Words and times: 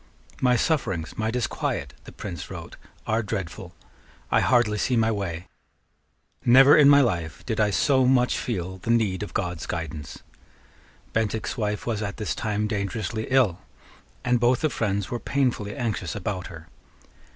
"My 0.41 0.55
sufferings, 0.55 1.15
my 1.15 1.29
disquiet," 1.29 1.93
the 2.05 2.11
Prince 2.11 2.49
wrote, 2.49 2.75
"are 3.05 3.21
dreadful. 3.21 3.75
I 4.31 4.39
hardly 4.39 4.79
see 4.79 4.97
my 4.97 5.11
way. 5.11 5.45
Never 6.43 6.75
in 6.75 6.89
my 6.89 7.01
life 7.01 7.45
did 7.45 7.59
I 7.59 7.69
so 7.69 8.07
much 8.07 8.35
feel 8.39 8.79
the 8.79 8.89
need 8.89 9.21
of 9.21 9.35
God's 9.35 9.67
guidance." 9.67 10.23
Bentinck's 11.13 11.55
wife 11.55 11.85
was 11.85 12.01
at 12.01 12.17
this 12.17 12.33
time 12.33 12.65
dangerously 12.67 13.27
ill; 13.29 13.59
and 14.25 14.39
both 14.39 14.61
the 14.61 14.71
friends 14.71 15.11
were 15.11 15.19
painfully 15.19 15.75
anxious 15.75 16.15
about 16.15 16.47
her. 16.47 16.67